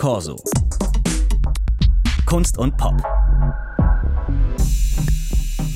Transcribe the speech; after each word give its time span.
Corso. 0.00 0.34
Kunst 2.24 2.56
und 2.56 2.74
Pop. 2.78 2.94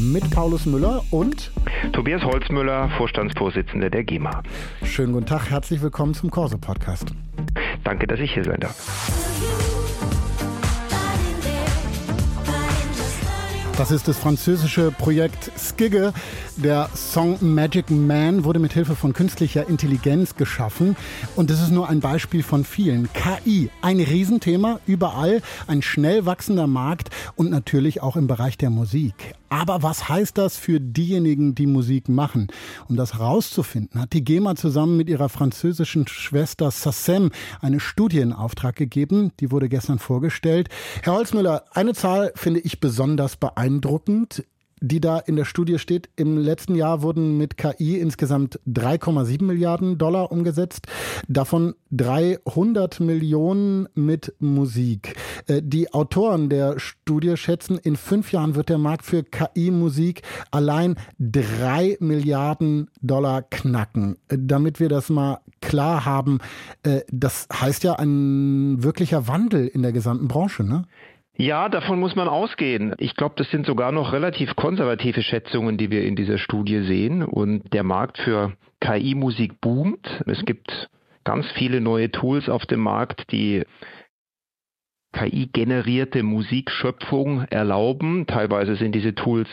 Mit 0.01 0.31
Paulus 0.31 0.65
Müller 0.65 1.05
und 1.11 1.53
Tobias 1.93 2.25
Holzmüller, 2.25 2.89
Vorstandsvorsitzender 2.97 3.91
der 3.91 4.03
GEMA. 4.03 4.43
Schönen 4.83 5.13
guten 5.13 5.27
Tag, 5.27 5.51
herzlich 5.51 5.83
willkommen 5.83 6.15
zum 6.15 6.31
Corso 6.31 6.57
Podcast. 6.57 7.13
Danke, 7.85 8.07
dass 8.07 8.19
ich 8.19 8.33
hier 8.33 8.45
sein 8.45 8.61
darf. 8.61 9.14
Das 13.77 13.91
ist 13.91 14.07
das 14.07 14.17
französische 14.17 14.93
Projekt 14.93 15.51
Skigge. 15.59 16.13
Der 16.57 16.89
Song 16.95 17.39
Magic 17.41 17.91
Man 17.91 18.45
wurde 18.45 18.61
mit 18.61 18.73
Hilfe 18.73 18.95
von 18.95 19.13
künstlicher 19.13 19.69
Intelligenz 19.69 20.37
geschaffen. 20.37 20.97
Und 21.35 21.51
das 21.51 21.61
ist 21.61 21.73
nur 21.73 21.89
ein 21.89 21.99
Beispiel 21.99 22.45
von 22.45 22.65
vielen. 22.65 23.09
KI, 23.13 23.71
ein 23.83 23.99
Riesenthema, 23.99 24.79
überall, 24.87 25.43
ein 25.67 25.83
schnell 25.83 26.25
wachsender 26.25 26.69
Markt 26.69 27.11
und 27.35 27.51
natürlich 27.51 28.01
auch 28.01 28.15
im 28.15 28.29
Bereich 28.29 28.57
der 28.57 28.71
Musik. 28.71 29.35
Aber 29.55 29.85
was 29.85 30.09
heißt 30.09 30.37
das 30.37 30.57
für 30.57 30.81
diejenigen, 30.81 31.55
die 31.55 31.69
Musik 31.69 32.09
machen? 32.09 32.49
Um 32.89 32.97
das 32.97 33.15
herauszufinden, 33.15 34.01
hat 34.01 34.13
die 34.13 34.25
GEMA 34.25 34.57
zusammen 34.57 34.97
mit 34.97 35.09
ihrer 35.09 35.29
französischen 35.29 36.09
Schwester 36.09 36.73
Sassem 36.73 37.31
eine 37.61 37.79
Studie 37.79 38.19
in 38.19 38.33
Auftrag 38.33 38.75
gegeben. 38.75 39.31
Die 39.39 39.53
wurde 39.53 39.69
gestern 39.69 40.01
vorgestellt. 40.01 40.71
Herr 41.05 41.13
Holzmüller, 41.13 41.67
eine 41.71 41.95
Zahl 41.95 42.33
finde 42.35 42.59
ich 42.59 42.81
besonders 42.81 43.37
beeindruckend 43.37 44.45
die 44.85 45.01
da 45.01 45.19
in 45.19 45.37
der 45.37 45.45
Studie 45.45 45.79
steht. 45.79 46.11
Im 46.17 46.37
letzten 46.37 46.75
Jahr 46.75 47.03
wurden 47.03 47.39
mit 47.39 47.57
KI 47.57 47.99
insgesamt 47.99 48.61
3,7 48.69 49.43
Milliarden 49.43 49.97
Dollar 49.99 50.31
umgesetzt, 50.31 50.87
davon 51.27 51.75
300 51.91 53.01
Millionen 53.01 53.89
mit 53.95 54.35
Musik. 54.41 55.17
Äh, 55.47 55.63
die 55.63 55.93
Autoren 55.93 56.49
der 56.49 56.79
Studie 56.79 57.37
schätzen, 57.37 57.79
in 57.79 57.97
fünf 57.97 58.33
Jahren 58.33 58.55
wird 58.55 58.69
der 58.69 58.79
Markt 58.79 59.05
für 59.05 59.23
KI-Musik 59.23 60.23
allein 60.51 60.97
drei 61.19 61.97
Milliarden 62.01 62.91
Dollar 63.01 63.43
knacken. 63.43 64.17
Äh, 64.29 64.37
damit 64.39 64.81
wir 64.81 64.89
das 64.89 65.09
mal 65.09 65.39
klar 65.61 66.05
haben, 66.05 66.41
äh, 66.83 67.01
das 67.11 67.49
heißt 67.53 67.85
ja 67.85 67.95
ein 67.95 68.83
wirklicher 68.83 69.27
Wandel 69.29 69.67
in 69.67 69.83
der 69.83 69.93
gesamten 69.93 70.29
Branche, 70.29 70.63
ne? 70.63 70.85
Ja, 71.37 71.69
davon 71.69 71.99
muss 71.99 72.15
man 72.15 72.29
ausgehen. 72.29 72.95
Ich 72.99 73.17
glaube, 73.17 73.35
das 73.37 73.51
sind 73.51 73.67
sogar 73.67 73.91
noch 73.91 74.13
relativ 74.13 74.55
konservative 74.55 75.23
Schätzungen, 75.23 75.77
die 75.77 75.91
wir 75.91 76.05
in 76.05 76.15
dieser 76.15 76.39
Studie 76.39 76.83
sehen. 76.85 77.25
Und 77.25 77.73
der 77.73 77.83
Markt 77.83 78.19
für 78.19 78.53
KI-Musik 78.81 79.61
boomt. 79.61 80.23
Es 80.27 80.45
gibt 80.45 80.89
ganz 81.25 81.51
viele 81.53 81.81
neue 81.81 82.11
Tools 82.13 82.49
auf 82.49 82.67
dem 82.67 82.81
Markt, 82.81 83.33
die 83.33 83.65
KI-generierte 85.13 86.23
Musikschöpfung 86.23 87.43
erlauben. 87.51 88.27
Teilweise 88.27 88.77
sind 88.77 88.95
diese 88.95 89.15
Tools 89.15 89.49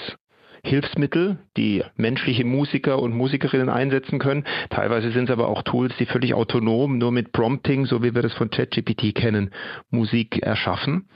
Hilfsmittel, 0.63 1.39
die 1.57 1.83
menschliche 1.95 2.45
Musiker 2.45 2.99
und 2.99 3.15
Musikerinnen 3.15 3.69
einsetzen 3.69 4.19
können. 4.19 4.45
Teilweise 4.69 5.11
sind 5.11 5.25
es 5.25 5.33
aber 5.33 5.47
auch 5.47 5.63
Tools, 5.63 5.93
die 5.97 6.05
völlig 6.05 6.33
autonom, 6.33 6.97
nur 6.97 7.11
mit 7.11 7.31
Prompting, 7.31 7.85
so 7.85 8.03
wie 8.03 8.13
wir 8.13 8.21
das 8.21 8.33
von 8.33 8.49
ChatGPT 8.49 9.15
kennen, 9.15 9.51
Musik 9.89 10.41
erschaffen. 10.41 11.09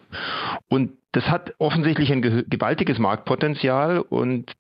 Und 0.70 0.94
das 1.12 1.30
hat 1.30 1.54
offensichtlich 1.60 2.12
ein 2.12 2.22
gewaltiges 2.22 3.00
Marktpotenzial 3.00 4.00
und 4.00 4.52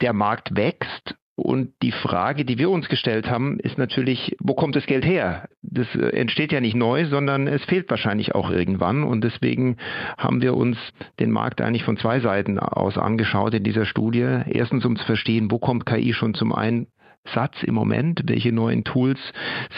der 0.00 0.12
Markt 0.12 0.56
wächst 0.56 1.16
und 1.40 1.72
die 1.82 1.92
Frage, 1.92 2.44
die 2.44 2.58
wir 2.58 2.68
uns 2.68 2.88
gestellt 2.90 3.30
haben, 3.30 3.58
ist 3.60 3.78
natürlich, 3.78 4.36
wo 4.40 4.54
kommt 4.54 4.76
das 4.76 4.84
Geld 4.84 5.06
her? 5.06 5.48
Das 5.62 5.86
äh, 5.94 6.10
entsteht 6.10 6.52
ja 6.52 6.60
nicht 6.60 6.76
neu, 6.76 7.06
sondern 7.06 7.46
es 7.46 7.64
fehlt 7.64 7.88
wahrscheinlich 7.88 8.34
auch 8.34 8.50
irgendwann. 8.50 9.04
Und 9.04 9.24
deswegen 9.24 9.78
haben 10.18 10.42
wir 10.42 10.54
uns 10.54 10.76
den 11.18 11.30
Markt 11.30 11.62
eigentlich 11.62 11.84
von 11.84 11.96
zwei 11.96 12.20
Seiten 12.20 12.58
aus 12.58 12.98
angeschaut 12.98 13.54
in 13.54 13.64
dieser 13.64 13.86
Studie. 13.86 14.42
Erstens, 14.50 14.84
um 14.84 14.96
zu 14.96 15.04
verstehen, 15.06 15.50
wo 15.50 15.58
kommt 15.58 15.86
KI 15.86 16.12
schon 16.12 16.34
zum 16.34 16.54
einen 16.54 16.88
Satz 17.34 17.62
im 17.62 17.74
Moment? 17.74 18.22
Welche 18.26 18.52
neuen 18.52 18.84
Tools 18.84 19.18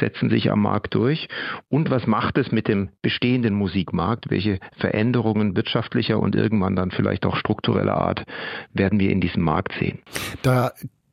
setzen 0.01 0.31
sich 0.31 0.51
am 0.51 0.63
Markt 0.63 0.97
durch? 0.97 1.29
Und 1.69 1.91
was 1.91 2.09
macht 2.09 2.39
es 2.39 2.51
mit 2.51 2.67
dem 2.67 2.91
bestehenden 3.03 3.55
Musikmarkt? 3.55 4.31
Welche 4.31 4.59
Veränderungen 4.79 5.55
wirtschaftlicher 5.55 6.19
und 6.19 6.35
irgendwann 6.35 6.75
dann 6.75 6.91
vielleicht 6.91 7.25
auch 7.25 7.37
struktureller 7.37 7.97
Art 7.97 8.25
werden 8.73 8.99
wir 8.99 9.11
in 9.11 9.21
diesem 9.21 9.43
Markt 9.45 9.75
sehen? 9.79 10.01
Da 10.43 10.73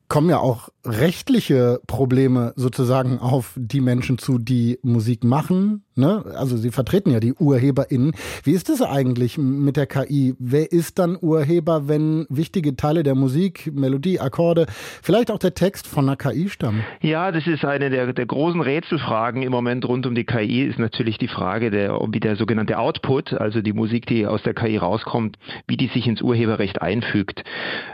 kommen 0.09 0.29
ja 0.29 0.39
auch 0.39 0.69
rechtliche 0.83 1.79
Probleme 1.87 2.53
sozusagen 2.55 3.19
auf 3.19 3.53
die 3.55 3.79
Menschen 3.79 4.17
zu, 4.17 4.39
die 4.39 4.79
Musik 4.81 5.23
machen. 5.23 5.85
Ne? 5.99 6.23
Also 6.35 6.57
sie 6.57 6.71
vertreten 6.71 7.11
ja 7.11 7.19
die 7.19 7.33
UrheberInnen. 7.33 8.13
Wie 8.43 8.51
ist 8.51 8.69
es 8.69 8.81
eigentlich 8.81 9.37
mit 9.37 9.77
der 9.77 9.85
KI? 9.85 10.35
Wer 10.39 10.71
ist 10.71 10.97
dann 10.97 11.17
Urheber, 11.19 11.87
wenn 11.87 12.25
wichtige 12.29 12.75
Teile 12.75 13.03
der 13.03 13.15
Musik, 13.15 13.69
Melodie, 13.73 14.19
Akkorde, 14.19 14.65
vielleicht 15.03 15.29
auch 15.29 15.39
der 15.39 15.53
Text 15.53 15.87
von 15.87 16.07
einer 16.07 16.15
KI 16.15 16.49
stammen? 16.49 16.83
Ja, 17.01 17.31
das 17.31 17.45
ist 17.45 17.65
eine 17.65 17.89
der, 17.89 18.13
der 18.13 18.25
großen 18.25 18.61
Rätselfragen 18.61 19.41
im 19.41 19.51
Moment 19.51 19.87
rund 19.87 20.05
um 20.07 20.15
die 20.15 20.23
KI, 20.23 20.63
ist 20.63 20.79
natürlich 20.79 21.17
die 21.17 21.27
Frage, 21.27 21.69
der, 21.69 21.99
wie 22.11 22.19
der 22.19 22.35
sogenannte 22.35 22.79
Output, 22.79 23.33
also 23.33 23.61
die 23.61 23.73
Musik, 23.73 24.05
die 24.05 24.25
aus 24.25 24.41
der 24.43 24.53
KI 24.53 24.77
rauskommt, 24.77 25.37
wie 25.67 25.77
die 25.77 25.87
sich 25.87 26.07
ins 26.07 26.21
Urheberrecht 26.21 26.81
einfügt. 26.81 27.43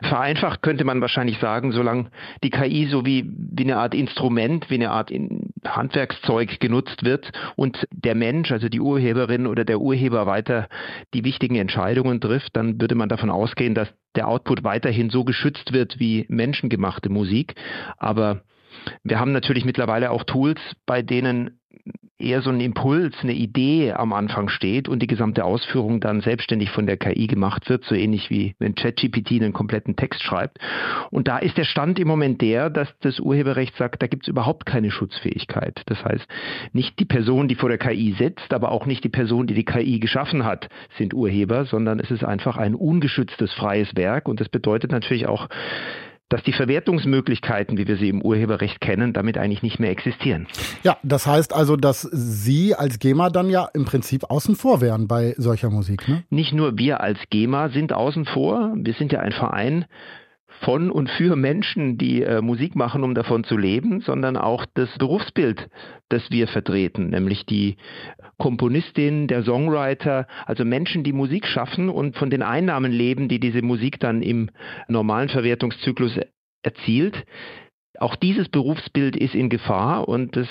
Vereinfacht 0.03 0.61
könnte 0.61 0.83
man 0.83 1.01
wahrscheinlich 1.01 1.39
sagen, 1.39 1.71
solange 1.71 2.07
die 2.43 2.51
KI 2.51 2.87
so 2.89 3.05
wie, 3.05 3.25
wie 3.35 3.63
eine 3.63 3.77
Art 3.77 3.95
Instrument, 3.95 4.69
wie 4.69 4.75
eine 4.75 4.91
Art 4.91 5.11
Handwerkszeug 5.65 6.59
genutzt 6.59 7.03
wird 7.03 7.31
und 7.55 7.87
der 7.91 8.15
Mensch, 8.15 8.51
also 8.51 8.69
die 8.69 8.79
Urheberin 8.79 9.47
oder 9.47 9.65
der 9.65 9.79
Urheber 9.79 10.25
weiter 10.25 10.67
die 11.13 11.23
wichtigen 11.23 11.55
Entscheidungen 11.55 12.21
trifft, 12.21 12.55
dann 12.55 12.79
würde 12.79 12.95
man 12.95 13.09
davon 13.09 13.29
ausgehen, 13.29 13.75
dass 13.75 13.89
der 14.15 14.27
Output 14.27 14.63
weiterhin 14.63 15.09
so 15.09 15.23
geschützt 15.23 15.73
wird 15.73 15.99
wie 15.99 16.25
menschengemachte 16.29 17.09
Musik. 17.09 17.55
Aber 17.97 18.41
wir 19.03 19.19
haben 19.19 19.31
natürlich 19.31 19.65
mittlerweile 19.65 20.11
auch 20.11 20.23
Tools, 20.23 20.59
bei 20.85 21.01
denen 21.01 21.59
eher 22.17 22.41
so 22.41 22.49
ein 22.49 22.61
Impuls, 22.61 23.13
eine 23.21 23.33
Idee 23.33 23.91
am 23.91 24.13
Anfang 24.13 24.47
steht 24.47 24.87
und 24.87 24.99
die 24.99 25.07
gesamte 25.07 25.43
Ausführung 25.43 25.99
dann 25.99 26.21
selbstständig 26.21 26.71
von 26.71 26.85
der 26.85 26.97
KI 26.97 27.27
gemacht 27.27 27.69
wird, 27.69 27.83
so 27.83 27.93
ähnlich 27.93 28.29
wie 28.29 28.55
wenn 28.57 28.73
ChatGPT 28.73 29.31
einen 29.31 29.53
kompletten 29.53 29.95
Text 29.95 30.23
schreibt. 30.23 30.57
Und 31.11 31.27
da 31.27 31.37
ist 31.37 31.57
der 31.57 31.65
Stand 31.65 31.99
im 31.99 32.07
Moment 32.07 32.41
der, 32.41 32.69
dass 32.69 32.87
das 33.01 33.19
Urheberrecht 33.19 33.75
sagt, 33.75 34.01
da 34.01 34.07
gibt 34.07 34.23
es 34.23 34.29
überhaupt 34.29 34.65
keine 34.65 34.91
Schutzfähigkeit. 34.91 35.81
Das 35.87 36.03
heißt, 36.03 36.25
nicht 36.71 36.99
die 36.99 37.05
Person, 37.05 37.47
die 37.49 37.55
vor 37.55 37.69
der 37.69 37.77
KI 37.77 38.15
sitzt, 38.17 38.53
aber 38.53 38.71
auch 38.71 38.85
nicht 38.85 39.03
die 39.03 39.09
Person, 39.09 39.45
die 39.45 39.53
die 39.53 39.65
KI 39.65 39.99
geschaffen 39.99 40.45
hat, 40.45 40.69
sind 40.97 41.13
Urheber, 41.13 41.65
sondern 41.65 41.99
es 41.99 42.11
ist 42.11 42.23
einfach 42.23 42.57
ein 42.57 42.75
ungeschütztes 42.75 43.53
freies 43.53 43.95
Werk 43.95 44.27
und 44.29 44.39
das 44.39 44.49
bedeutet 44.49 44.91
natürlich 44.91 45.27
auch, 45.27 45.49
dass 46.29 46.41
die 46.43 46.53
Verwertungsmöglichkeiten, 46.53 47.77
wie 47.77 47.87
wir 47.87 47.97
sie 47.97 48.09
im 48.09 48.21
Urheberrecht 48.21 48.81
kennen, 48.81 49.13
damit 49.13 49.37
eigentlich 49.37 49.61
nicht 49.61 49.79
mehr 49.79 49.91
existieren. 49.91 50.47
Ja, 50.83 50.97
das 51.03 51.27
heißt 51.27 51.53
also, 51.53 51.75
dass 51.75 52.01
Sie 52.01 52.73
als 52.73 52.99
GEMA 52.99 53.29
dann 53.29 53.49
ja 53.49 53.67
im 53.73 53.85
Prinzip 53.85 54.23
außen 54.29 54.55
vor 54.55 54.81
wären 54.81 55.07
bei 55.07 55.35
solcher 55.37 55.69
Musik. 55.69 56.07
Ne? 56.07 56.23
Nicht 56.29 56.53
nur 56.53 56.77
wir 56.77 57.01
als 57.01 57.19
GEMA 57.29 57.69
sind 57.69 57.93
außen 57.93 58.25
vor, 58.25 58.73
wir 58.75 58.93
sind 58.93 59.11
ja 59.11 59.19
ein 59.19 59.31
Verein 59.31 59.85
von 60.61 60.89
und 60.91 61.09
für 61.09 61.35
Menschen, 61.35 61.97
die 61.97 62.21
äh, 62.21 62.41
Musik 62.41 62.75
machen, 62.75 63.03
um 63.03 63.15
davon 63.15 63.43
zu 63.43 63.57
leben, 63.57 64.01
sondern 64.01 64.37
auch 64.37 64.65
das 64.73 64.89
Berufsbild, 64.97 65.69
das 66.09 66.29
wir 66.31 66.47
vertreten, 66.47 67.09
nämlich 67.09 67.45
die 67.45 67.77
Komponistin, 68.37 69.27
der 69.27 69.43
Songwriter, 69.43 70.27
also 70.45 70.65
Menschen, 70.65 71.03
die 71.03 71.13
Musik 71.13 71.45
schaffen 71.45 71.89
und 71.89 72.15
von 72.15 72.29
den 72.29 72.43
Einnahmen 72.43 72.91
leben, 72.91 73.27
die 73.27 73.39
diese 73.39 73.61
Musik 73.61 73.99
dann 73.99 74.21
im 74.21 74.49
normalen 74.87 75.29
Verwertungszyklus 75.29 76.19
erzielt. 76.63 77.25
Auch 77.99 78.15
dieses 78.15 78.49
Berufsbild 78.49 79.15
ist 79.15 79.35
in 79.35 79.49
Gefahr 79.49 80.07
und 80.07 80.35
das 80.35 80.47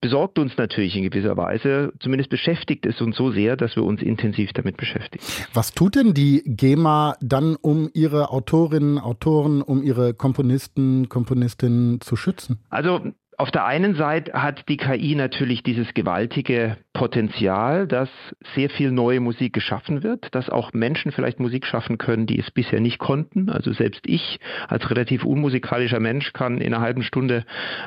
besorgt 0.00 0.38
uns 0.38 0.56
natürlich 0.56 0.96
in 0.96 1.04
gewisser 1.04 1.36
Weise. 1.36 1.92
Zumindest 2.00 2.30
beschäftigt 2.30 2.86
es 2.86 3.00
uns 3.00 3.16
so 3.16 3.30
sehr, 3.30 3.56
dass 3.56 3.76
wir 3.76 3.84
uns 3.84 4.02
intensiv 4.02 4.52
damit 4.52 4.76
beschäftigen. 4.76 5.24
Was 5.54 5.72
tut 5.72 5.96
denn 5.96 6.14
die 6.14 6.42
GEMA 6.44 7.16
dann, 7.20 7.56
um 7.56 7.90
ihre 7.94 8.30
Autorinnen, 8.30 8.98
Autoren, 8.98 9.62
um 9.62 9.82
ihre 9.82 10.14
Komponisten, 10.14 11.08
Komponistinnen 11.08 12.00
zu 12.00 12.16
schützen? 12.16 12.58
Also 12.70 13.00
auf 13.38 13.50
der 13.50 13.64
einen 13.64 13.94
Seite 13.94 14.34
hat 14.34 14.68
die 14.68 14.76
KI 14.76 15.14
natürlich 15.14 15.62
dieses 15.62 15.94
gewaltige 15.94 16.76
Potenzial, 16.92 17.86
dass 17.86 18.10
sehr 18.54 18.68
viel 18.68 18.92
neue 18.92 19.20
Musik 19.20 19.52
geschaffen 19.52 20.02
wird, 20.02 20.34
dass 20.34 20.50
auch 20.50 20.72
Menschen 20.72 21.12
vielleicht 21.12 21.40
Musik 21.40 21.66
schaffen 21.66 21.98
können, 21.98 22.26
die 22.26 22.38
es 22.38 22.50
bisher 22.50 22.80
nicht 22.80 22.98
konnten. 22.98 23.48
Also 23.48 23.72
selbst 23.72 24.02
ich 24.06 24.38
als 24.68 24.90
relativ 24.90 25.24
unmusikalischer 25.24 26.00
Mensch 26.00 26.32
kann 26.32 26.60
in 26.60 26.74
einer 26.74 26.82
halben 26.82 27.02
Stunde 27.02 27.44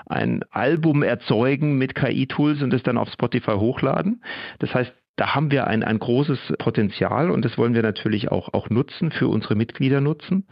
ein 0.08 0.44
Album 0.50 1.04
erzeugen 1.04 1.78
mit 1.78 1.96
KI-Tools 1.96 2.62
und 2.62 2.74
es 2.74 2.84
dann 2.84 2.98
auf 2.98 3.10
Spotify 3.10 3.54
hochladen. 3.54 4.24
Das 4.60 4.74
heißt, 4.74 4.94
da 5.16 5.34
haben 5.34 5.52
wir 5.52 5.68
ein, 5.68 5.84
ein 5.84 6.00
großes 6.00 6.56
Potenzial 6.60 7.32
und 7.32 7.46
das 7.46 7.58
wollen 7.58 7.74
wir 7.74 7.82
natürlich 7.82 8.32
auch, 8.32 8.54
auch 8.54 8.70
nutzen, 8.70 9.12
für 9.12 9.28
unsere 9.28 9.56
Mitglieder 9.56 10.02
nutzen. 10.02 10.48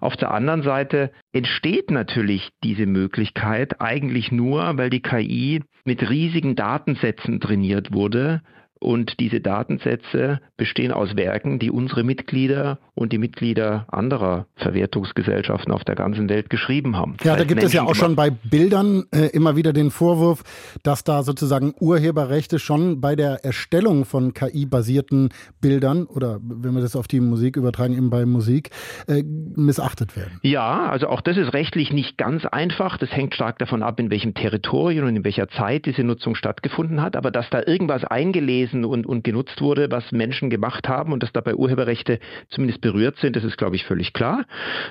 Auf 0.00 0.16
der 0.16 0.32
anderen 0.32 0.62
Seite 0.62 1.12
entsteht 1.32 1.90
natürlich 1.90 2.50
diese 2.64 2.86
Möglichkeit 2.86 3.80
eigentlich 3.80 4.32
nur, 4.32 4.78
weil 4.78 4.90
die 4.90 5.02
KI 5.02 5.62
mit 5.84 6.08
riesigen 6.08 6.56
Datensätzen 6.56 7.40
trainiert 7.40 7.92
wurde, 7.92 8.42
Und 8.78 9.20
diese 9.20 9.40
Datensätze 9.40 10.40
bestehen 10.56 10.92
aus 10.92 11.16
Werken, 11.16 11.58
die 11.58 11.70
unsere 11.70 12.04
Mitglieder 12.04 12.78
und 12.94 13.12
die 13.12 13.18
Mitglieder 13.18 13.86
anderer 13.90 14.46
Verwertungsgesellschaften 14.56 15.72
auf 15.72 15.84
der 15.84 15.94
ganzen 15.94 16.28
Welt 16.28 16.50
geschrieben 16.50 16.96
haben. 16.96 17.16
Ja, 17.22 17.36
da 17.36 17.44
gibt 17.44 17.60
Menschen 17.62 17.66
es 17.66 17.72
ja 17.72 17.82
auch 17.84 17.94
schon 17.94 18.16
bei 18.16 18.30
Bildern 18.30 19.04
äh, 19.12 19.28
immer 19.28 19.56
wieder 19.56 19.72
den 19.72 19.90
Vorwurf, 19.90 20.42
dass 20.82 21.04
da 21.04 21.22
sozusagen 21.22 21.74
Urheberrechte 21.80 22.58
schon 22.58 23.00
bei 23.00 23.16
der 23.16 23.44
Erstellung 23.44 24.04
von 24.04 24.34
KI-basierten 24.34 25.30
Bildern 25.60 26.04
oder 26.04 26.38
wenn 26.42 26.74
wir 26.74 26.82
das 26.82 26.96
auf 26.96 27.08
die 27.08 27.20
Musik 27.20 27.56
übertragen, 27.56 27.94
eben 27.94 28.10
bei 28.10 28.26
Musik, 28.26 28.70
äh, 29.08 29.22
missachtet 29.22 30.16
werden. 30.16 30.38
Ja, 30.42 30.88
also 30.88 31.08
auch 31.08 31.22
das 31.22 31.36
ist 31.36 31.54
rechtlich 31.54 31.92
nicht 31.92 32.18
ganz 32.18 32.44
einfach. 32.44 32.98
Das 32.98 33.10
hängt 33.10 33.34
stark 33.34 33.58
davon 33.58 33.82
ab, 33.82 34.00
in 34.00 34.10
welchem 34.10 34.34
Territorium 34.34 35.06
und 35.06 35.16
in 35.16 35.24
welcher 35.24 35.48
Zeit 35.48 35.86
diese 35.86 36.04
Nutzung 36.04 36.34
stattgefunden 36.34 37.00
hat. 37.00 37.16
Aber 37.16 37.30
dass 37.30 37.48
da 37.50 37.62
irgendwas 37.66 38.04
eingelesen 38.04 38.65
und, 38.72 39.06
und 39.06 39.24
genutzt 39.24 39.60
wurde, 39.60 39.90
was 39.90 40.12
Menschen 40.12 40.50
gemacht 40.50 40.88
haben 40.88 41.12
und 41.12 41.22
dass 41.22 41.32
dabei 41.32 41.54
Urheberrechte 41.54 42.18
zumindest 42.50 42.80
berührt 42.80 43.16
sind, 43.18 43.36
das 43.36 43.44
ist, 43.44 43.56
glaube 43.56 43.76
ich, 43.76 43.84
völlig 43.84 44.12
klar. 44.12 44.44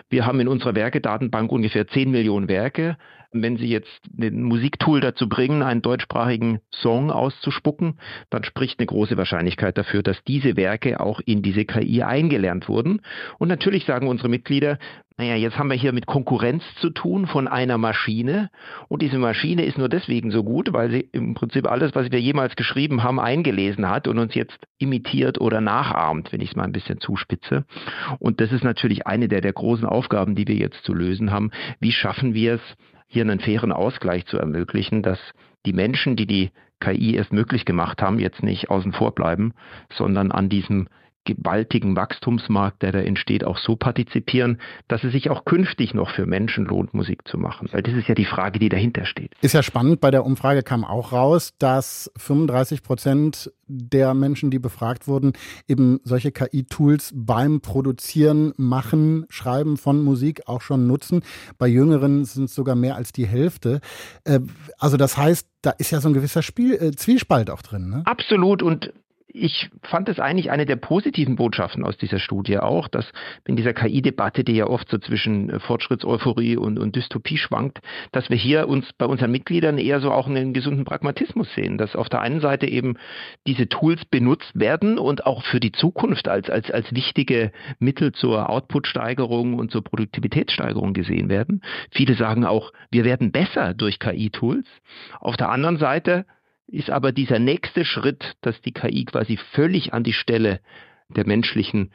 Wir 0.10 0.25
haben 0.25 0.39
in 0.39 0.48
unserer 0.48 0.75
Werkedatenbank 0.75 1.51
ungefähr 1.51 1.88
10 1.88 2.12
Millionen 2.12 2.48
Werke 2.48 2.98
wenn 3.42 3.58
Sie 3.58 3.68
jetzt 3.68 4.02
ein 4.20 4.44
Musiktool 4.44 5.02
dazu 5.02 5.28
bringen, 5.30 5.64
einen 5.64 5.82
deutschsprachigen 5.82 6.60
Song 6.72 7.12
auszuspucken, 7.12 8.00
dann 8.30 8.44
spricht 8.44 8.80
eine 8.80 8.88
große 8.88 9.18
Wahrscheinlichkeit 9.18 9.78
dafür, 9.78 10.04
dass 10.04 10.24
diese 10.24 10.58
Werke 10.58 11.00
auch 11.00 11.20
in 11.26 11.42
diese 11.42 11.66
KI 11.66 12.04
eingelernt 12.04 12.70
wurden. 12.70 13.02
Und 13.38 13.48
natürlich 13.48 13.86
sagen 13.86 14.08
unsere 14.08 14.30
Mitglieder, 14.30 14.78
naja, 15.18 15.36
jetzt 15.36 15.58
haben 15.58 15.70
wir 15.70 15.78
hier 15.78 15.94
mit 15.94 16.08
Konkurrenz 16.08 16.64
zu 16.82 16.90
tun 16.90 17.26
von 17.26 17.48
einer 17.48 17.78
Maschine 17.78 18.50
und 18.90 19.02
diese 19.02 19.18
Maschine 19.18 19.64
ist 19.64 19.78
nur 19.78 19.88
deswegen 19.88 20.30
so 20.30 20.44
gut, 20.44 20.74
weil 20.74 20.92
sie 20.92 21.08
im 21.14 21.36
Prinzip 21.36 21.72
alles, 21.72 21.96
was 21.96 22.12
wir 22.12 22.20
jemals 22.20 22.58
geschrieben 22.58 23.02
haben, 23.02 23.22
eingelesen 23.22 23.90
hat 23.90 24.10
und 24.10 24.20
uns 24.20 24.36
jetzt 24.36 24.58
imitiert 24.78 25.40
oder 25.40 25.62
nachahmt, 25.62 26.34
wenn 26.34 26.42
ich 26.42 26.50
es 26.50 26.56
mal 26.58 26.66
ein 26.66 26.74
bisschen 26.74 27.00
zuspitze. 27.00 27.64
Und 28.20 28.42
das 28.42 28.52
ist 28.52 28.66
natürlich 28.66 29.08
eine 29.08 29.30
der, 29.30 29.40
der 29.40 29.54
großen 29.54 29.86
Aufgaben, 29.86 30.36
die 30.36 30.50
wir 30.50 30.56
jetzt 30.56 30.84
zu 30.84 30.94
lösen 30.94 31.32
haben. 31.32 31.52
Wie 31.80 31.94
schaffen 31.94 32.34
wir 32.34 32.56
es, 32.56 32.62
hier 33.07 33.24
einen 33.24 33.40
fairen 33.40 33.72
Ausgleich 33.72 34.25
zu 34.25 34.38
ermöglichen, 34.38 35.02
dass 35.02 35.19
die 35.66 35.74
Menschen, 35.74 36.16
die 36.16 36.28
die 36.28 36.52
KI 36.80 37.16
erst 37.16 37.34
möglich 37.34 37.66
gemacht 37.66 38.02
haben, 38.02 38.19
jetzt 38.19 38.44
nicht 38.44 38.69
außen 38.69 38.94
vor 38.94 39.16
bleiben, 39.16 39.54
sondern 39.92 40.31
an 40.31 40.50
diesem 40.50 40.88
gewaltigen 41.25 41.95
Wachstumsmarkt, 41.95 42.81
der 42.81 42.92
da 42.92 43.00
entsteht, 43.00 43.44
auch 43.44 43.57
so 43.57 43.75
partizipieren, 43.75 44.60
dass 44.88 45.04
es 45.04 45.12
sich 45.12 45.30
auch 45.30 45.45
künftig 45.45 45.94
noch 45.94 46.12
für 46.12 46.25
Menschen 46.25 46.66
lohnt, 46.66 46.94
Musik 46.94 47.27
zu 47.27 47.38
machen. 47.38 47.68
Weil 47.72 47.83
das 47.83 47.94
ist 47.94 48.07
ja 48.07 48.16
die 48.16 48.25
Frage, 48.25 48.60
die 48.60 48.69
dahinter 48.69 49.06
steht. 49.06 49.33
Ist 49.42 49.54
ja 49.54 49.63
spannend. 49.63 50.00
Bei 50.01 50.12
der 50.12 50.25
Umfrage 50.25 50.63
kam 50.63 50.86
auch 50.86 51.12
raus, 51.12 51.54
dass 51.60 52.12
35 52.18 52.83
Prozent 52.83 53.51
der 53.68 54.13
Menschen, 54.13 54.51
die 54.51 54.60
befragt 54.60 55.07
wurden, 55.07 55.33
eben 55.68 56.00
solche 56.04 56.31
KI-Tools 56.31 57.13
beim 57.16 57.62
Produzieren, 57.62 58.54
Machen, 58.57 59.25
Schreiben 59.30 59.77
von 59.77 60.04
Musik 60.04 60.44
auch 60.48 60.62
schon 60.62 60.88
nutzen. 60.88 61.24
Bei 61.57 61.68
Jüngeren 61.68 62.25
sind 62.25 62.45
es 62.45 62.56
sogar 62.56 62.75
mehr 62.75 62.95
als 62.95 63.12
die 63.12 63.25
Hälfte. 63.25 63.81
Äh, 64.24 64.39
also 64.77 64.98
das 64.98 65.18
heißt, 65.18 65.48
da 65.62 65.72
ist 65.72 65.92
ja 65.92 66.00
so 66.00 66.10
ein 66.10 66.13
gewisser 66.13 66.44
Spiel, 66.44 66.75
äh, 66.75 66.92
Zwiespalt 66.92 67.50
auch 67.50 67.62
drin. 67.62 67.89
Ne? 67.89 68.04
Absolut. 68.06 68.62
Und 68.62 68.94
ich 69.36 69.70
fand 69.84 70.10
es 70.10 70.20
eigentlich 70.20 70.50
eine 70.50 70.66
der 70.66 70.78
positiven 70.78 71.36
Botschaften 71.36 71.84
aus 71.84 71.98
dieser 71.98 72.20
Studie 72.20 72.60
auch, 72.60 72.88
dass 72.88 73.12
in 73.46 73.56
dieser 73.56 73.74
KI-Debatte, 73.74 74.44
die 74.44 74.54
ja 74.54 74.68
oft 74.68 74.90
so 74.90 74.98
zwischen 74.98 75.50
äh, 75.50 75.60
Fortschrittseuphorie 75.60 76.58
und, 76.58 76.80
und 76.80 76.96
Dystopie 76.96 77.38
schwankt, 77.38 77.80
dass 78.12 78.30
wir 78.30 78.38
hier 78.38 78.68
uns 78.68 78.92
bei 78.98 79.06
unseren 79.06 79.32
Mitgliedern 79.32 79.78
eher 79.78 80.00
so 80.00 80.12
auch 80.12 80.28
einen 80.28 80.54
gesunden 80.54 80.86
Pragmatismus 80.86 81.54
sehen, 81.54 81.78
dass 81.78 81.96
auf 81.96 82.10
der 82.10 82.22
einen 82.22 82.40
Seite 82.40 82.68
eben 82.68 82.98
diese 83.46 83.68
Tools 83.68 84.06
benutzt 84.06 84.52
werden 84.54 84.98
und 84.98 85.26
auch 85.26 85.44
für 85.44 85.60
die 85.60 85.72
Zukunft 85.72 86.28
als, 86.28 86.50
als, 86.50 86.72
als 86.72 86.94
wichtige 86.94 87.52
Mittel 87.80 88.14
zur 88.14 88.50
Output-Steigerung 88.50 89.56
und 89.56 89.72
zur 89.72 89.84
Produktivitätssteigerung 89.84 90.94
gesehen 90.94 91.30
werden. 91.30 91.62
Viele 91.92 92.16
sagen 92.16 92.46
auch, 92.46 92.72
wir 92.90 93.04
werden 93.04 93.32
besser 93.32 93.74
durch 93.74 94.00
KI-Tools. 94.00 94.66
Auf 95.20 95.36
der 95.38 95.50
anderen 95.50 95.78
Seite 95.78 96.26
ist 96.68 96.90
aber 96.90 97.12
dieser 97.12 97.40
nächste 97.40 97.86
Schritt, 97.86 98.36
dass 98.42 98.60
die 98.62 98.72
KI 98.72 99.06
quasi 99.06 99.38
völlig 99.54 99.94
an 99.94 100.04
die 100.04 100.14
Stelle 100.14 100.60
der 101.10 101.26
menschlichen, 101.26 101.92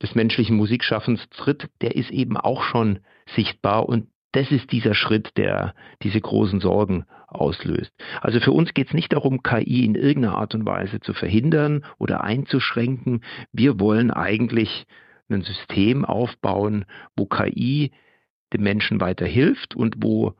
des 0.00 0.14
menschlichen 0.14 0.56
Musikschaffens 0.56 1.28
tritt, 1.30 1.68
der 1.80 1.96
ist 1.96 2.10
eben 2.10 2.36
auch 2.36 2.62
schon 2.62 3.00
sichtbar 3.34 3.88
und 3.88 4.08
das 4.32 4.50
ist 4.50 4.72
dieser 4.72 4.94
Schritt, 4.94 5.36
der 5.36 5.74
diese 6.02 6.20
großen 6.20 6.60
Sorgen 6.60 7.04
auslöst. 7.26 7.92
Also 8.22 8.40
für 8.40 8.52
uns 8.52 8.72
geht 8.72 8.88
es 8.88 8.94
nicht 8.94 9.12
darum, 9.12 9.42
KI 9.42 9.84
in 9.84 9.94
irgendeiner 9.94 10.38
Art 10.38 10.54
und 10.54 10.64
Weise 10.64 11.00
zu 11.00 11.12
verhindern 11.12 11.84
oder 11.98 12.24
einzuschränken. 12.24 13.22
Wir 13.52 13.78
wollen 13.78 14.10
eigentlich 14.10 14.86
ein 15.28 15.42
System 15.42 16.04
aufbauen, 16.04 16.86
wo 17.16 17.26
KI 17.26 17.92
dem 18.52 18.62
Menschen 18.62 19.00
weiter 19.00 19.26
hilft 19.26 19.74
und 19.74 19.96
wo 19.98 20.34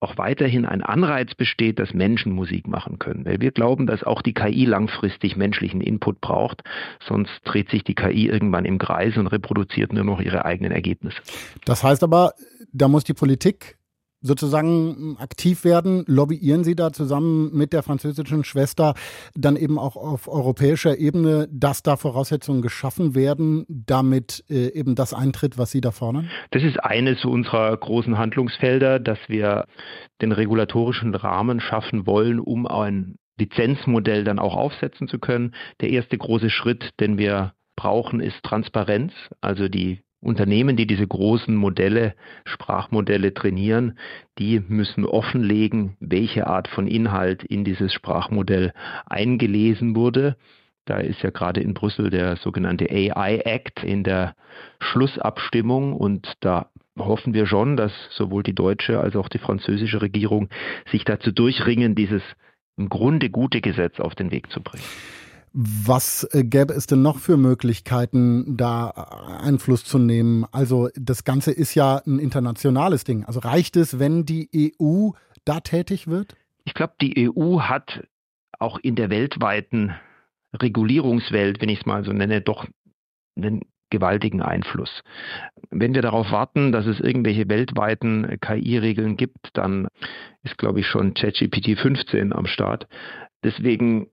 auch 0.00 0.16
weiterhin 0.16 0.64
ein 0.64 0.82
Anreiz 0.82 1.34
besteht, 1.34 1.78
dass 1.78 1.92
Menschen 1.92 2.32
Musik 2.32 2.68
machen 2.68 2.98
können. 2.98 3.24
Weil 3.24 3.40
wir 3.40 3.50
glauben, 3.50 3.86
dass 3.86 4.04
auch 4.04 4.22
die 4.22 4.34
KI 4.34 4.64
langfristig 4.64 5.36
menschlichen 5.36 5.80
Input 5.80 6.20
braucht, 6.20 6.62
sonst 7.00 7.32
dreht 7.44 7.70
sich 7.70 7.84
die 7.84 7.94
KI 7.94 8.26
irgendwann 8.26 8.64
im 8.64 8.78
Kreis 8.78 9.16
und 9.16 9.26
reproduziert 9.26 9.92
nur 9.92 10.04
noch 10.04 10.20
ihre 10.20 10.44
eigenen 10.44 10.72
Ergebnisse. 10.72 11.18
Das 11.64 11.82
heißt 11.82 12.02
aber, 12.02 12.32
da 12.72 12.88
muss 12.88 13.04
die 13.04 13.14
Politik 13.14 13.77
sozusagen 14.20 15.16
aktiv 15.18 15.64
werden? 15.64 16.04
Lobbyieren 16.06 16.64
Sie 16.64 16.74
da 16.74 16.92
zusammen 16.92 17.50
mit 17.54 17.72
der 17.72 17.82
französischen 17.82 18.44
Schwester 18.44 18.94
dann 19.34 19.56
eben 19.56 19.78
auch 19.78 19.96
auf 19.96 20.28
europäischer 20.28 20.98
Ebene, 20.98 21.48
dass 21.50 21.82
da 21.82 21.96
Voraussetzungen 21.96 22.62
geschaffen 22.62 23.14
werden, 23.14 23.64
damit 23.68 24.44
äh, 24.48 24.68
eben 24.68 24.94
das 24.94 25.14
eintritt, 25.14 25.58
was 25.58 25.70
Sie 25.70 25.80
da 25.80 25.90
fordern? 25.90 26.30
Das 26.50 26.62
ist 26.62 26.78
eines 26.82 27.24
unserer 27.24 27.76
großen 27.76 28.18
Handlungsfelder, 28.18 28.98
dass 28.98 29.18
wir 29.28 29.66
den 30.20 30.32
regulatorischen 30.32 31.14
Rahmen 31.14 31.60
schaffen 31.60 32.06
wollen, 32.06 32.40
um 32.40 32.66
ein 32.66 33.16
Lizenzmodell 33.38 34.24
dann 34.24 34.38
auch 34.38 34.56
aufsetzen 34.56 35.08
zu 35.08 35.18
können. 35.18 35.54
Der 35.80 35.90
erste 35.90 36.18
große 36.18 36.50
Schritt, 36.50 36.90
den 37.00 37.18
wir 37.18 37.52
brauchen, 37.76 38.20
ist 38.20 38.42
Transparenz, 38.42 39.12
also 39.40 39.68
die 39.68 40.00
Unternehmen, 40.20 40.76
die 40.76 40.86
diese 40.86 41.06
großen 41.06 41.54
Modelle, 41.54 42.14
Sprachmodelle 42.44 43.34
trainieren, 43.34 43.98
die 44.38 44.60
müssen 44.66 45.04
offenlegen, 45.04 45.96
welche 46.00 46.46
Art 46.46 46.66
von 46.68 46.88
Inhalt 46.88 47.44
in 47.44 47.64
dieses 47.64 47.92
Sprachmodell 47.92 48.72
eingelesen 49.06 49.94
wurde. 49.94 50.36
Da 50.86 50.98
ist 50.98 51.22
ja 51.22 51.30
gerade 51.30 51.60
in 51.60 51.74
Brüssel 51.74 52.10
der 52.10 52.36
sogenannte 52.36 52.90
AI 52.90 53.42
Act 53.44 53.84
in 53.84 54.02
der 54.02 54.34
Schlussabstimmung 54.80 55.92
und 55.92 56.32
da 56.40 56.70
hoffen 56.98 57.32
wir 57.34 57.46
schon, 57.46 57.76
dass 57.76 57.92
sowohl 58.10 58.42
die 58.42 58.54
deutsche 58.54 58.98
als 58.98 59.14
auch 59.14 59.28
die 59.28 59.38
französische 59.38 60.02
Regierung 60.02 60.48
sich 60.90 61.04
dazu 61.04 61.30
durchringen, 61.30 61.94
dieses 61.94 62.22
im 62.76 62.88
Grunde 62.88 63.30
gute 63.30 63.60
Gesetz 63.60 64.00
auf 64.00 64.14
den 64.14 64.30
Weg 64.30 64.50
zu 64.50 64.62
bringen. 64.62 64.84
Was 65.60 66.22
äh, 66.34 66.44
gäbe 66.44 66.72
es 66.72 66.86
denn 66.86 67.02
noch 67.02 67.18
für 67.18 67.36
Möglichkeiten, 67.36 68.56
da 68.56 68.90
äh, 69.42 69.44
Einfluss 69.44 69.82
zu 69.82 69.98
nehmen? 69.98 70.46
Also 70.52 70.88
das 70.94 71.24
Ganze 71.24 71.50
ist 71.50 71.74
ja 71.74 72.00
ein 72.06 72.20
internationales 72.20 73.02
Ding. 73.02 73.24
Also 73.24 73.40
reicht 73.40 73.74
es, 73.74 73.98
wenn 73.98 74.24
die 74.24 74.48
EU 74.80 75.10
da 75.44 75.58
tätig 75.58 76.06
wird? 76.06 76.36
Ich 76.64 76.74
glaube, 76.74 76.92
die 77.00 77.28
EU 77.28 77.58
hat 77.62 78.06
auch 78.60 78.78
in 78.78 78.94
der 78.94 79.10
weltweiten 79.10 79.96
Regulierungswelt, 80.54 81.60
wenn 81.60 81.70
ich 81.70 81.80
es 81.80 81.86
mal 81.86 82.04
so 82.04 82.12
nenne, 82.12 82.40
doch 82.40 82.64
einen 83.36 83.62
gewaltigen 83.90 84.42
Einfluss. 84.42 85.02
Wenn 85.70 85.92
wir 85.92 86.02
darauf 86.02 86.30
warten, 86.30 86.70
dass 86.70 86.86
es 86.86 87.00
irgendwelche 87.00 87.48
weltweiten 87.48 88.38
KI-Regeln 88.40 89.16
gibt, 89.16 89.48
dann 89.54 89.88
ist, 90.44 90.56
glaube 90.56 90.78
ich, 90.78 90.86
schon 90.86 91.14
ChatGPT 91.14 91.76
15 91.80 92.32
am 92.32 92.46
Start. 92.46 92.86
Deswegen 93.42 94.08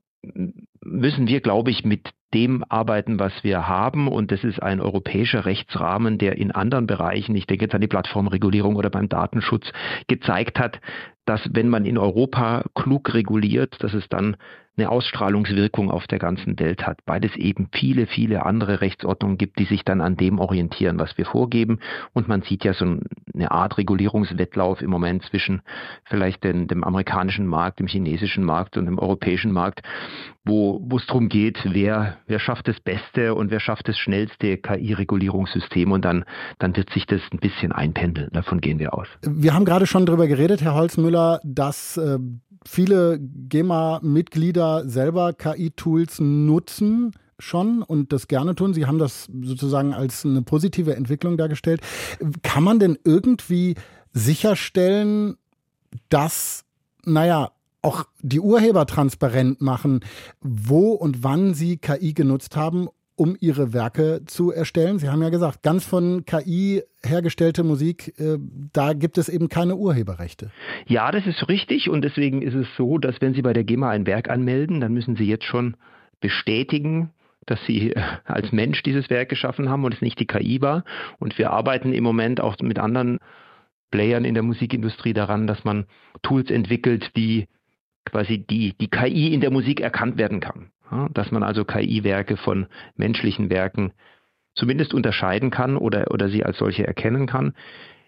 müssen 0.83 1.27
wir, 1.27 1.41
glaube 1.41 1.71
ich, 1.71 1.83
mit 1.83 2.09
dem 2.33 2.63
arbeiten, 2.67 3.19
was 3.19 3.33
wir 3.43 3.67
haben. 3.67 4.07
Und 4.07 4.31
das 4.31 4.43
ist 4.43 4.61
ein 4.61 4.81
europäischer 4.81 5.45
Rechtsrahmen, 5.45 6.17
der 6.17 6.37
in 6.37 6.51
anderen 6.51 6.87
Bereichen, 6.87 7.35
ich 7.35 7.47
denke 7.47 7.65
jetzt 7.65 7.75
an 7.75 7.81
die 7.81 7.87
Plattformregulierung 7.87 8.75
oder 8.75 8.89
beim 8.89 9.09
Datenschutz, 9.09 9.71
gezeigt 10.07 10.59
hat, 10.59 10.79
dass 11.25 11.41
wenn 11.51 11.69
man 11.69 11.85
in 11.85 11.97
Europa 11.97 12.65
klug 12.75 13.13
reguliert, 13.13 13.81
dass 13.83 13.93
es 13.93 14.07
dann 14.09 14.37
eine 14.77 14.89
Ausstrahlungswirkung 14.89 15.89
auf 15.91 16.07
der 16.07 16.19
ganzen 16.19 16.59
Welt 16.59 16.85
hat, 16.85 16.99
weil 17.05 17.23
es 17.25 17.35
eben 17.35 17.69
viele, 17.71 18.07
viele 18.07 18.45
andere 18.45 18.81
Rechtsordnungen 18.81 19.37
gibt, 19.37 19.59
die 19.59 19.65
sich 19.65 19.83
dann 19.83 20.01
an 20.01 20.17
dem 20.17 20.39
orientieren, 20.39 20.99
was 20.99 21.17
wir 21.17 21.25
vorgeben. 21.25 21.79
Und 22.13 22.27
man 22.27 22.41
sieht 22.41 22.63
ja 22.63 22.73
so 22.73 22.85
eine 23.33 23.51
Art 23.51 23.77
Regulierungswettlauf 23.77 24.81
im 24.81 24.89
Moment 24.89 25.23
zwischen 25.23 25.61
vielleicht 26.05 26.43
den, 26.43 26.67
dem 26.67 26.83
amerikanischen 26.83 27.47
Markt, 27.47 27.79
dem 27.79 27.87
chinesischen 27.87 28.43
Markt 28.43 28.77
und 28.77 28.85
dem 28.85 28.99
europäischen 28.99 29.51
Markt, 29.51 29.81
wo, 30.45 30.87
es 30.95 31.05
darum 31.07 31.27
geht, 31.27 31.57
wer 31.65 32.17
wer 32.27 32.39
schafft 32.39 32.67
das 32.67 32.79
beste 32.79 33.35
und 33.35 33.51
wer 33.51 33.59
schafft 33.59 33.87
das 33.87 33.97
schnellste 33.97 34.57
KI-Regulierungssystem 34.57 35.91
und 35.91 36.05
dann, 36.05 36.25
dann 36.59 36.75
wird 36.75 36.89
sich 36.91 37.05
das 37.05 37.21
ein 37.31 37.39
bisschen 37.39 37.71
einpendeln. 37.71 38.29
Davon 38.31 38.61
gehen 38.61 38.79
wir 38.79 38.93
aus. 38.93 39.07
Wir 39.25 39.53
haben 39.53 39.65
gerade 39.65 39.87
schon 39.87 40.05
darüber 40.05 40.27
geredet, 40.27 40.61
Herr 40.61 40.75
Holzmüller, 40.75 41.39
dass 41.43 41.97
äh, 41.97 42.17
viele 42.67 43.19
GEMA-Mitglieder 43.19 44.87
selber 44.87 45.33
KI-Tools 45.33 46.19
nutzen 46.19 47.13
schon 47.39 47.83
und 47.83 48.13
das 48.13 48.27
gerne 48.27 48.55
tun. 48.55 48.73
Sie 48.73 48.85
haben 48.85 48.97
das 48.97 49.27
sozusagen 49.41 49.93
als 49.93 50.25
eine 50.25 50.41
positive 50.41 50.95
Entwicklung 50.95 51.37
dargestellt. 51.37 51.81
Kann 52.43 52.63
man 52.63 52.79
denn 52.79 52.97
irgendwie 53.03 53.75
sicherstellen, 54.13 55.37
dass, 56.09 56.63
naja, 57.03 57.51
auch 57.81 58.05
die 58.21 58.39
Urheber 58.39 58.87
transparent 58.87 59.61
machen, 59.61 59.99
wo 60.41 60.91
und 60.91 61.23
wann 61.23 61.53
sie 61.53 61.77
KI 61.77 62.13
genutzt 62.13 62.55
haben, 62.55 62.89
um 63.15 63.35
ihre 63.39 63.73
Werke 63.73 64.21
zu 64.25 64.51
erstellen. 64.51 64.99
Sie 64.99 65.09
haben 65.09 65.21
ja 65.21 65.29
gesagt, 65.29 65.63
ganz 65.63 65.85
von 65.85 66.25
KI 66.25 66.83
hergestellte 67.03 67.63
Musik, 67.63 68.13
äh, 68.19 68.37
da 68.73 68.93
gibt 68.93 69.17
es 69.17 69.29
eben 69.29 69.49
keine 69.49 69.75
Urheberrechte. 69.75 70.51
Ja, 70.87 71.11
das 71.11 71.25
ist 71.25 71.47
richtig 71.47 71.89
und 71.89 72.01
deswegen 72.01 72.41
ist 72.41 72.55
es 72.55 72.67
so, 72.77 72.97
dass 72.97 73.21
wenn 73.21 73.33
Sie 73.33 73.41
bei 73.41 73.53
der 73.53 73.63
GEMA 73.63 73.89
ein 73.89 74.05
Werk 74.05 74.29
anmelden, 74.29 74.81
dann 74.81 74.93
müssen 74.93 75.15
Sie 75.15 75.25
jetzt 75.25 75.45
schon 75.45 75.77
bestätigen, 76.19 77.11
dass 77.45 77.59
Sie 77.65 77.91
äh, 77.91 78.01
als 78.25 78.51
Mensch 78.51 78.83
dieses 78.83 79.09
Werk 79.09 79.29
geschaffen 79.29 79.69
haben 79.69 79.85
und 79.85 79.93
es 79.93 80.01
nicht 80.01 80.19
die 80.19 80.27
KI 80.27 80.61
war. 80.61 80.83
Und 81.19 81.37
wir 81.37 81.51
arbeiten 81.51 81.93
im 81.93 82.03
Moment 82.03 82.41
auch 82.41 82.57
mit 82.61 82.79
anderen 82.79 83.19
Playern 83.91 84.25
in 84.25 84.33
der 84.33 84.43
Musikindustrie 84.43 85.13
daran, 85.13 85.47
dass 85.47 85.63
man 85.63 85.85
Tools 86.21 86.49
entwickelt, 86.49 87.11
die 87.15 87.47
quasi 88.03 88.39
die, 88.39 88.73
die 88.79 88.89
KI 88.89 89.33
in 89.33 89.41
der 89.41 89.51
Musik 89.51 89.79
erkannt 89.79 90.17
werden 90.17 90.39
kann. 90.39 90.69
Ja, 90.91 91.09
dass 91.13 91.31
man 91.31 91.43
also 91.43 91.65
KI-Werke 91.65 92.37
von 92.37 92.67
menschlichen 92.95 93.49
Werken 93.49 93.91
zumindest 94.53 94.93
unterscheiden 94.93 95.51
kann 95.51 95.77
oder, 95.77 96.11
oder 96.11 96.29
sie 96.29 96.43
als 96.43 96.57
solche 96.57 96.85
erkennen 96.87 97.27
kann. 97.27 97.53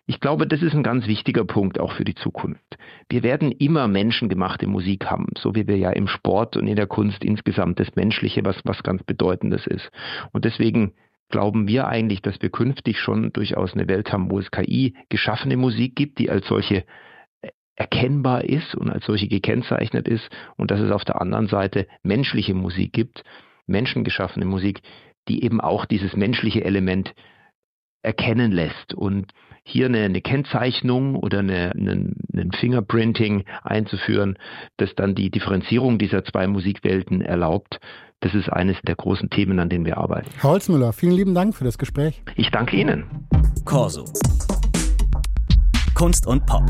Ich 0.09 0.21
glaube, 0.21 0.47
das 0.47 0.61
ist 0.61 0.73
ein 0.73 0.83
ganz 0.83 1.05
wichtiger 1.05 1.43
Punkt 1.43 1.81
auch 1.81 1.91
für 1.91 2.05
die 2.05 2.15
Zukunft. 2.15 2.77
Wir 3.09 3.23
werden 3.23 3.51
immer 3.51 3.89
menschengemachte 3.89 4.65
Musik 4.65 5.07
haben, 5.07 5.27
so 5.37 5.53
wie 5.53 5.67
wir 5.67 5.77
ja 5.77 5.91
im 5.91 6.07
Sport 6.07 6.55
und 6.55 6.65
in 6.67 6.77
der 6.77 6.87
Kunst 6.87 7.25
insgesamt 7.25 7.79
das 7.81 7.93
Menschliche, 7.95 8.45
was, 8.45 8.55
was 8.63 8.83
ganz 8.83 9.03
Bedeutendes 9.03 9.67
ist. 9.67 9.91
Und 10.31 10.45
deswegen 10.45 10.93
glauben 11.29 11.67
wir 11.67 11.89
eigentlich, 11.89 12.21
dass 12.21 12.41
wir 12.41 12.49
künftig 12.49 12.99
schon 13.01 13.33
durchaus 13.33 13.73
eine 13.73 13.89
Welt 13.89 14.13
haben, 14.13 14.31
wo 14.31 14.39
es 14.39 14.49
KI 14.49 14.95
geschaffene 15.09 15.57
Musik 15.57 15.97
gibt, 15.97 16.19
die 16.19 16.29
als 16.29 16.47
solche 16.47 16.85
erkennbar 17.77 18.43
ist 18.43 18.75
und 18.75 18.89
als 18.89 19.05
solche 19.05 19.27
gekennzeichnet 19.27 20.07
ist 20.07 20.27
und 20.57 20.71
dass 20.71 20.79
es 20.79 20.91
auf 20.91 21.05
der 21.05 21.21
anderen 21.21 21.47
Seite 21.47 21.87
menschliche 22.03 22.53
Musik 22.53 22.91
gibt, 22.91 23.23
menschengeschaffene 23.67 24.45
Musik, 24.45 24.81
die 25.27 25.43
eben 25.43 25.61
auch 25.61 25.85
dieses 25.85 26.15
menschliche 26.15 26.65
Element 26.65 27.13
erkennen 28.01 28.51
lässt 28.51 28.93
und 28.93 29.31
hier 29.63 29.87
eine, 29.87 30.03
eine 30.03 30.21
Kennzeichnung 30.21 31.15
oder 31.15 31.39
eine, 31.39 31.71
eine, 31.71 32.13
ein 32.33 32.51
Fingerprinting 32.53 33.43
einzuführen, 33.63 34.37
das 34.77 34.95
dann 34.95 35.13
die 35.13 35.29
Differenzierung 35.29 35.99
dieser 35.99 36.23
zwei 36.23 36.47
Musikwelten 36.47 37.21
erlaubt, 37.21 37.79
das 38.21 38.33
ist 38.33 38.49
eines 38.49 38.77
der 38.87 38.95
großen 38.95 39.29
Themen, 39.29 39.59
an 39.59 39.69
denen 39.69 39.85
wir 39.85 39.97
arbeiten. 39.97 40.29
Herr 40.39 40.51
Holzmüller, 40.51 40.93
vielen 40.93 41.13
lieben 41.13 41.35
Dank 41.35 41.53
für 41.53 41.65
das 41.65 41.77
Gespräch. 41.77 42.23
Ich 42.35 42.49
danke 42.49 42.77
Ihnen. 42.77 43.03
Corso. 43.65 44.05
Kunst 45.93 46.25
und 46.25 46.45
Pop. 46.45 46.63